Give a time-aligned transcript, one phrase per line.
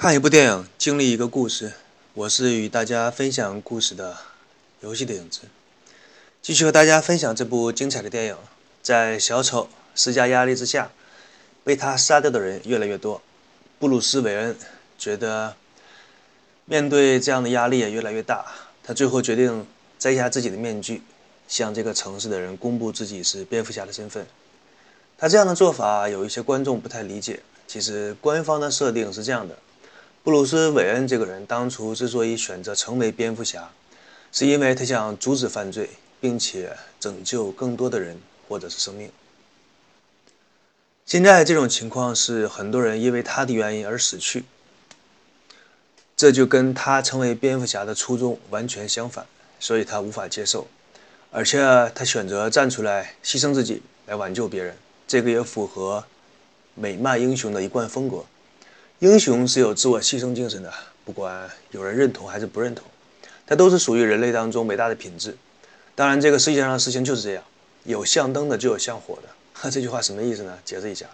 [0.00, 1.74] 看一部电影，经历一个故事。
[2.14, 4.16] 我是与大家分享故事的
[4.80, 5.42] 游戏的影子。
[6.40, 8.36] 继续和大家分享这部精彩的电影。
[8.82, 10.90] 在小丑施加压力之下，
[11.62, 13.20] 被他杀掉的人越来越多。
[13.78, 14.56] 布鲁斯·韦恩
[14.98, 15.54] 觉得
[16.64, 18.46] 面对这样的压力也越来越大，
[18.82, 19.66] 他最后决定
[19.98, 21.02] 摘下自己的面具，
[21.46, 24.26] 向这个城市的人公布自己是蝙蝠侠的身份。
[25.18, 27.40] 他这样的做法有一些观众不太理解。
[27.66, 29.54] 其实官方的设定是这样的。
[30.22, 33.70] 布鲁斯·韦恩这个人当初之所以选择成为蝙蝠侠，
[34.30, 35.88] 是因为他想阻止犯罪，
[36.20, 39.10] 并且拯救更多的人或者是生命。
[41.06, 44.44] 现在这种情况是很多人因为他的原因而死去，
[46.14, 49.24] 这就跟他成为蝙蝠侠的初衷完全相反，
[49.58, 50.68] 所以他无法接受。
[51.30, 51.58] 而且
[51.94, 54.76] 他选择站出来牺牲自己来挽救别人，
[55.08, 56.04] 这个也符合
[56.74, 58.26] 美漫英雄的一贯风格。
[59.00, 60.70] 英雄是有自我牺牲精神的，
[61.06, 62.84] 不管有人认同还是不认同，
[63.46, 65.34] 它都是属于人类当中伟大的品质。
[65.94, 67.42] 当然，这个世界上的事情就是这样，
[67.84, 69.70] 有像灯的就有像火的。
[69.70, 70.58] 这句话什么意思呢？
[70.66, 71.06] 解释一下，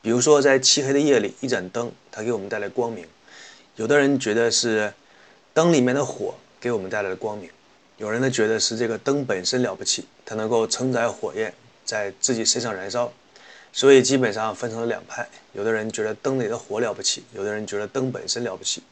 [0.00, 3.04] 比如说在漆黑的夜里，一盏灯它给我们带来光明，
[3.74, 4.92] 有的人觉得是
[5.52, 7.50] 灯里面的火给我们带来了光明，
[7.96, 11.52] 有人呢觉得是这个灯本身了不起，它能够承载火焰
[11.84, 13.12] 在自己身上燃烧。
[13.76, 18.82] 所以基本上分成了两派，有的人觉得灯里的火了不起，有的人觉得灯本身了不起。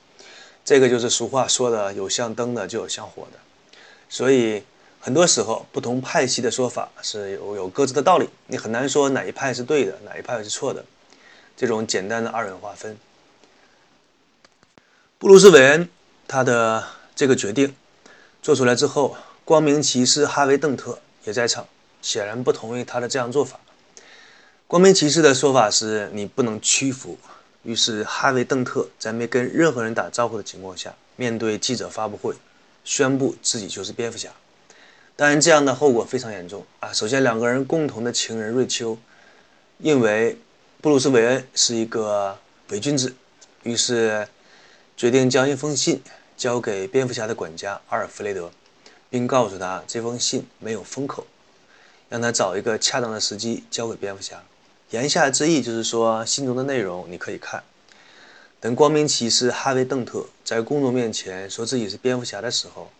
[0.62, 3.38] 这个就是俗话说的“有像灯的就有像火的”。
[4.10, 4.62] 所以
[5.00, 10.84] 很多时候不同派系的说法是有有各自的道理，你很难说哪一派是对的，哪一派是错的。
[11.56, 12.94] 这种简单的二元划分。
[15.16, 15.88] 布鲁斯·韦恩
[16.28, 16.84] 他的
[17.16, 17.74] 这个决定
[18.42, 21.66] 做出来之后，光明骑士哈维·邓特也在场，
[22.02, 23.58] 显然不同意他的这样做法。
[24.66, 27.18] 光明骑士的说法是你不能屈服，
[27.64, 32.34] 于是哈维·邓特在没跟任何人打招呼的情况下，面对记者发布会，
[32.82, 34.30] 宣布自己就是蝙蝠侠。
[35.16, 36.90] 当然，这样的后果非常严重啊！
[36.94, 38.96] 首先，两个人共同的情人瑞秋，
[39.78, 40.36] 因为
[40.80, 42.36] 布鲁斯·韦恩是一个
[42.70, 43.14] 伪君子，
[43.64, 44.26] 于是
[44.96, 46.02] 决定将一封信
[46.38, 48.50] 交给蝙蝠侠的管家阿尔弗雷德，
[49.10, 51.26] 并告诉他这封信没有封口，
[52.08, 54.42] 让他找一个恰当的时机交给蝙蝠侠。
[54.90, 57.64] 言下之意就是说，信中的内容你可以看。
[58.60, 62.90] 等光明骑士哈维·邓特在公众面前说自己是蝙蝠侠的时候，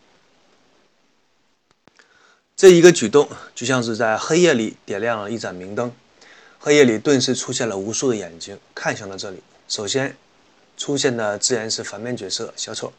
[2.57, 5.91] 这一个举动就像是在黑夜里点亮了一盏明灯，
[6.59, 9.43] 黑夜里顿时出现了无数的眼睛看向了这里。
[9.67, 10.15] 首先
[10.77, 12.93] 出现的自然是反面角色小丑，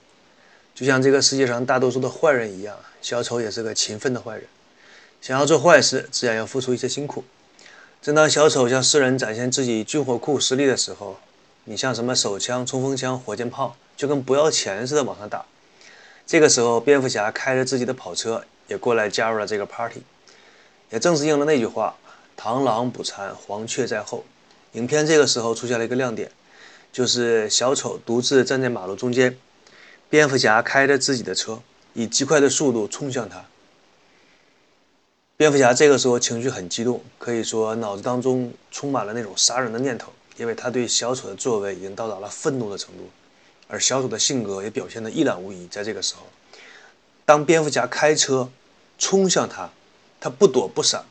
[0.73, 4.47] 就像这个世界上大多数的坏人一样，小丑也是个勤奋的坏人，
[5.21, 7.23] 想要做坏事，自然要付出一些辛苦。
[8.05, 11.17] 正当小丑向世人展现自己军火库实力的时候，
[11.63, 15.43] 你像什么手枪、冲锋枪、火箭炮，就跟不要钱似的往上打。
[16.27, 20.03] 这个时候，蝙蝠侠开着自己的跑车也过来加入了这个 party。
[20.91, 21.95] 也正是应了那句话
[22.39, 24.23] ：“螳螂捕蝉，黄雀在后。”
[24.73, 26.29] 影片这个时候出现了一个亮点，
[26.93, 29.35] 就是小丑独自站在马路中间，
[30.11, 31.59] 蝙蝠侠开着自己的车，
[31.93, 33.43] 以极快的速度冲向他。
[35.37, 43.09] 蝙蝠侠这个时候情绪很激动，可以说脑子当中充满了那种杀人的念头，因为他对小丑的作为已经到达了愤怒的程度，
[43.67, 45.67] 而小丑的性格也表现得一览无遗。
[45.67, 46.21] 在这个时候，
[47.25, 48.49] 当蝙蝠侠开车
[48.97, 49.69] 冲向他，
[50.21, 51.03] 他不躲不闪，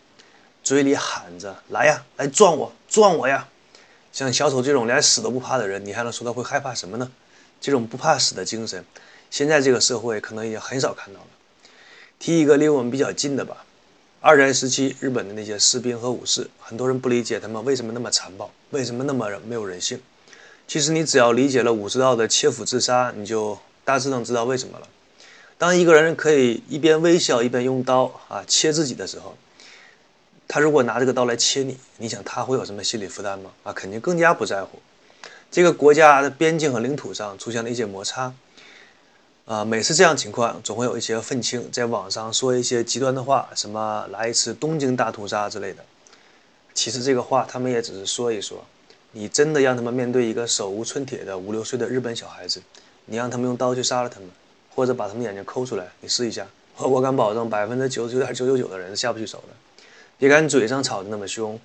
[0.62, 3.46] 嘴里喊着：“来呀，来撞我，撞我呀！”
[4.10, 7.12] 像小丑这种连死都不怕的人，你还能说他会害怕什么呢？
[7.60, 8.82] 这种不怕死的精神，
[9.30, 11.26] 现在这个社会可能已经很少看到了。
[12.18, 13.66] 提一个离我们比较近的吧。
[14.26, 20.00] 二战时期，日本的那些士兵和武士，很多人不理解他们为什么那么残暴，为什么那么没有人性。
[20.66, 24.88] 其实你只要理解了武士道的切腹自杀，你就大致能知道为什么了。
[25.58, 29.36] 当一个人可以一边微笑一边用刀啊切自己的时候，
[30.48, 33.50] 他如果拿这个刀来切你，你想他会有什么心理负担吗？
[33.64, 34.80] 啊，肯定更加不在乎。
[35.50, 38.32] 这个国家的边境和领土上出现了一些摩擦。
[39.46, 45.84] 啊，每次这样情况，总会有一些愤青在网上说一些极端的话，什么来一次东京大屠杀之类的。
[46.72, 48.64] 其实这个话他们也只是说一说。
[49.12, 52.60] 你真的让他们面对一个手无寸铁的五六岁的日本小孩子，
[53.04, 54.28] 你让他们用刀去杀了他们，
[54.74, 56.46] 或者把他们眼睛抠出来，你试一下，
[56.78, 59.84] 我我敢保证百分之九十九点九九九的人下不去手的。
[60.18, 61.60] 别看嘴上吵得那么凶，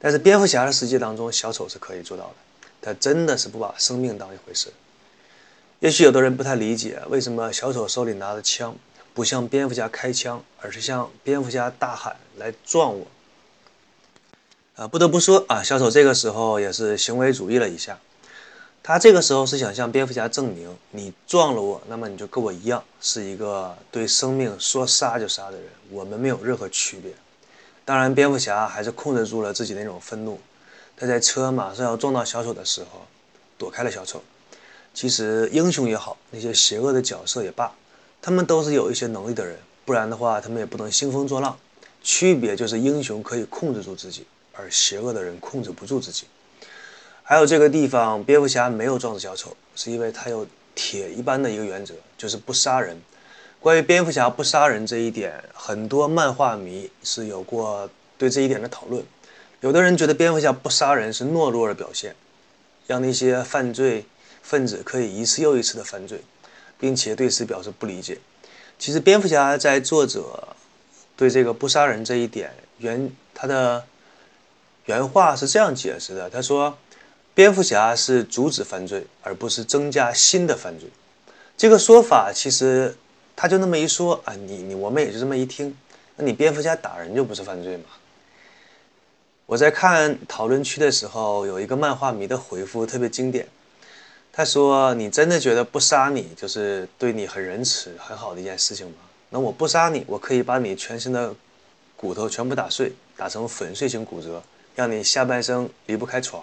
[0.00, 2.34] 但是蝙蝠侠的世界当中，小丑是可以做到的。
[2.82, 4.68] 他真的是不把生命当一回事。
[5.80, 8.74] 也许有的人不太理解，为什么小丑手里拿着枪，
[9.12, 13.06] 不向蝙蝠侠开枪，而是向蝙蝠侠大喊“来撞我”。
[14.76, 17.98] 啊，不得不说啊，小丑这个时候也是行为主义了一下。
[18.82, 27.12] 他这个时候是想向蝙蝠侠证明，你撞了我，那么你就跟我一样，是一个对生命说杀就杀的人，我们没有任何区别。
[27.84, 30.40] 当然，蝙蝠侠还是控制住了自己那种愤怒，
[30.96, 33.06] 他在车马上要撞到小丑的时候，
[33.56, 34.22] 躲开了小丑。
[34.94, 37.70] 其实英雄也好，那些邪恶的角色也罢，
[38.22, 41.58] 他们都是有一些能力的人，不然的话，他们也不能兴风作浪。
[42.00, 46.26] 区别就是英雄可以控制住自己，而邪恶的人控制不住自己。
[47.22, 52.96] 还有这个地方，蝙蝠侠没有撞死小丑，是因为他有铁一般的一个原则，就是不杀人。
[53.58, 57.88] 关于蝙蝠侠不杀人这一点，很多漫画迷是有过
[58.18, 59.02] 对这一点的讨论。
[59.62, 62.14] 有的人觉得蝙蝠侠不杀人是懦弱的表现，
[62.86, 64.04] 让那些犯罪
[64.44, 66.22] 分子可以一次又一次的犯罪，
[66.78, 68.16] 并且对此表示不理解。
[68.78, 70.46] 其实蝙蝠侠在作者
[71.16, 73.84] 对这个不杀人这一点原他的
[74.84, 76.78] 原话是这样解释的：他说，
[77.34, 80.88] 蝙蝠侠是阻止犯罪，而不是增加新的犯罪。
[81.56, 82.94] 这个说法其实。
[83.36, 85.76] 他就那么一说啊，你你我们也就这么一听，
[86.14, 87.86] 那你蝙蝠侠打人就不是犯罪吗？
[89.44, 93.48] 我在看讨论区的时候，有一个漫画迷的回复特别经典，
[94.36, 98.96] 他说：“你真的觉得不杀你就是对你很仁慈、很好的一件事情吗？
[99.30, 101.32] 那我不杀你，我可以把你全身的
[101.96, 104.42] 骨头全部打碎，打成粉碎性骨折，
[104.74, 106.42] 让你下半生离不开床，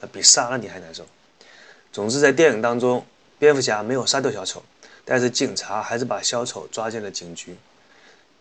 [0.00, 1.06] 那比杀了你还难受。”
[1.90, 3.02] 总之，在电影当中，
[3.38, 4.62] 蝙蝠侠没有杀掉小丑。
[5.02, 7.56] 但是警察还是把小丑抓进了警局，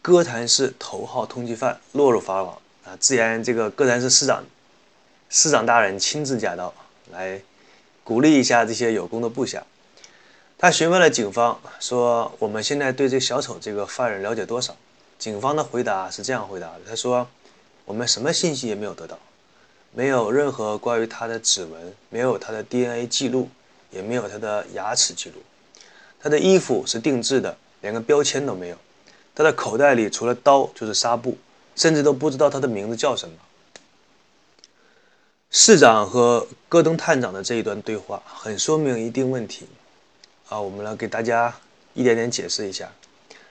[0.02, 2.96] 哥谭市头号通缉犯落入法网啊！
[3.00, 4.44] 自然，这个哥谭市市长，
[5.30, 6.72] 市长大人亲自驾到，
[7.12, 7.42] 来
[8.10, 9.64] 鼓励一下这些有功的部下。
[10.58, 14.76] 他询问了警方说：“我们现在对这小丑这个犯人了解多少？”
[15.20, 17.28] 警方的回答是这样回答的：“他说，
[17.86, 19.16] 我们什么信息也没有得到，
[19.94, 23.48] 没有任何关于他的指纹，没有他的 DNA 记录，
[23.92, 25.36] 也没有他的牙齿记录。”
[26.20, 28.78] 他的衣服是定制的，连个标签都没有。
[29.36, 31.38] 他的口袋里除了刀就是纱布，
[31.76, 33.36] 甚至都不知道他的名字叫什么。
[35.52, 39.66] 市长和戈登探长的这一段对话很说明一定问题
[40.48, 41.54] 啊，我们来给大家
[41.94, 42.92] 一点点解释一下。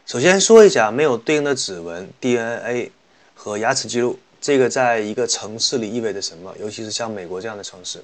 [0.07, 2.93] 首先说一下，没有对应的指纹、DNA
[3.35, 6.55] 和牙齿记录，这个在一个城市里意味着什么？
[6.61, 8.03] 尤其是像美国这样的城市，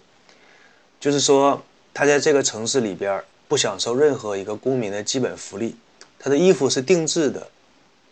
[0.98, 1.62] 就是说
[1.92, 3.22] 他在这个城市里边。
[3.46, 5.76] 不享受任何一个公民的基本福利，
[6.18, 7.46] 他的衣服是定制的，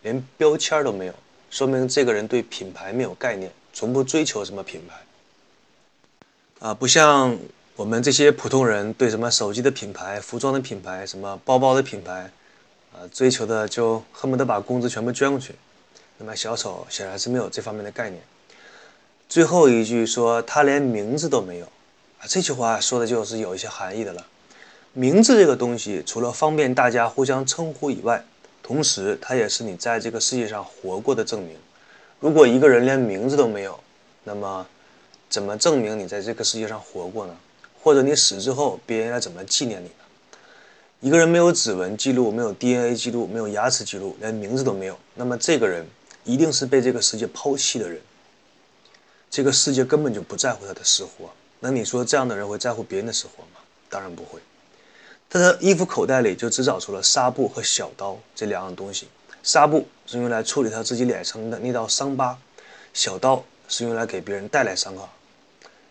[0.02, 1.14] 连标签都没有，
[1.50, 4.94] 说明这个人对品牌没有概念，从不追求什么品牌。
[6.62, 7.36] 啊，不像
[7.74, 12.30] 我们这些普通人对什么手机的品牌、服装的品牌、什么包包的品牌，
[12.92, 15.56] 啊，追求的就恨不得把工资全部捐过去。
[16.18, 18.22] 那么小丑显然是没有这方面的概念。
[19.28, 21.66] 最后一句说他连名字都没有，
[22.20, 24.24] 啊，这句话说的就是有一些含义的了。
[24.92, 28.24] 名字这个东西，除了方便大家互相称呼以外，
[28.62, 31.56] 同时它也是你在这个世界上活过的证明。
[32.20, 33.76] 如果一个人连名字都没有，
[34.22, 34.64] 那么
[35.32, 37.34] 怎么证明你在这个世界上活过呢？
[37.82, 39.94] 或者你死之后，别人要怎么纪念你呢？
[41.00, 45.86] 一个人没有指纹记录，没有 DNA 记录，没有牙齿记录，连名字都没有，那么这个人
[46.24, 47.98] 一定是被这个世界抛弃的人。
[49.30, 51.30] 这个世界根本就不在乎他的死活。
[51.60, 53.60] 那你说这样的人会在乎别人的死活吗？
[53.88, 54.38] 当然不会。
[55.30, 59.08] 他的衣服口袋里就只找出了纱布和小刀这两样东西。
[59.42, 62.38] 纱布是用来处理他自己脸上的那道伤疤，
[62.92, 65.08] 小刀是用来给别人带来伤口，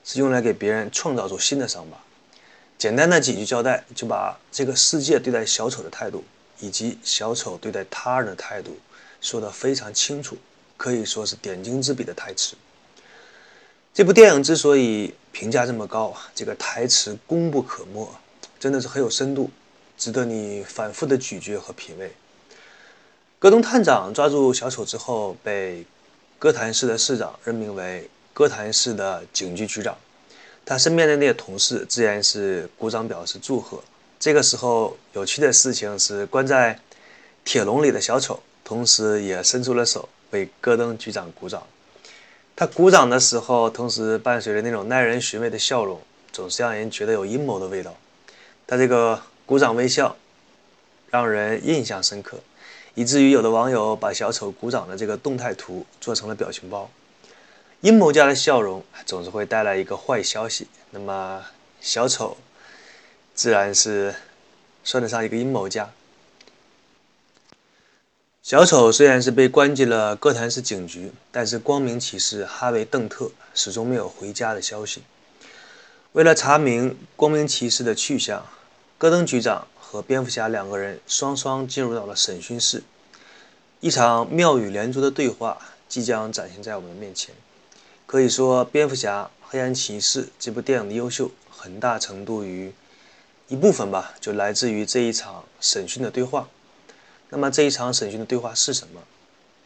[0.03, 1.97] 是用来给别人创造出新的伤疤。
[2.77, 6.23] 简单的几句交代，就把这个世界对待小丑的态度，
[6.59, 8.77] 以及小丑对待他人的态度
[9.21, 10.37] 说得非常清楚，
[10.77, 12.55] 可以说是点睛之笔的台词。
[13.93, 18.09] 这部电影之所以评价这么高，这个台词功不可没。
[18.59, 19.49] 真的是很有深度，
[19.97, 22.11] 值得你反复的咀嚼和品味。
[23.39, 25.83] 戈登探长抓住小丑之后，被
[26.37, 29.97] 哥谭市的市长任命为哥谭市的警局局长。
[30.63, 33.81] 他身边的那些同事自然是鼓掌表示祝贺。
[34.19, 36.79] 这个时候，有趣的事情是，关在
[37.43, 41.63] 铁笼里的小丑，同时也伸出了手为戈登局长鼓掌。
[42.55, 45.99] 他鼓掌的时候，同时伴随着那种耐人寻味的笑容，
[46.31, 47.95] 总是让人觉得有阴谋的味道。
[48.67, 50.15] 他这个鼓掌微笑，
[51.09, 52.37] 让人印象深刻，
[52.93, 56.87] 以至于有的网友把小丑鼓掌的这个动态图做成了表情包。
[57.81, 61.43] 阴谋家的笑容总是会带来一个坏消息，那么
[61.81, 62.37] 小丑
[63.33, 64.13] 自然是
[64.83, 65.89] 算得上一个阴谋家。
[68.43, 75.01] 小丑虽然是被关进了哥谭市警局，但是光明骑士哈维·邓特始终没有回家的消息。
[76.11, 78.45] 为了查明光明骑士的去向，
[78.99, 82.83] 戈登局长和蝙蝠侠两个人双双进入到了审讯室。
[83.79, 85.57] 一场妙语连珠的对话
[85.89, 87.33] 即将展现在我们的面前。
[88.11, 92.69] 可以说，《蝙蝠侠：黑暗骑士》这部电影的优秀，很大程度于
[93.47, 96.49] 一部分吧，就来自于这一场审讯的对话。
[97.29, 98.99] 那么，这一场审讯的对话是什么？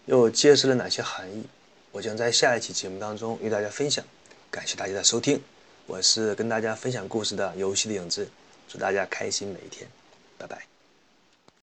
[0.05, 1.43] 又揭示了哪些含义？
[1.91, 4.05] 我将在下一期节目当中与大家分享。
[4.51, 5.41] 感谢大家的收听。
[5.87, 8.29] 我是跟大家分享故事的游戏的影子，
[8.67, 9.89] 祝大家开心每一天，
[10.37, 10.74] 拜拜。